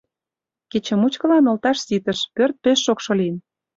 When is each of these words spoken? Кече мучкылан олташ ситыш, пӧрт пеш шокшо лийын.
Кече 0.71 0.95
мучкылан 1.01 1.45
олташ 1.51 1.77
ситыш, 1.85 2.19
пӧрт 2.35 2.55
пеш 2.63 2.77
шокшо 2.85 3.11
лийын. 3.19 3.37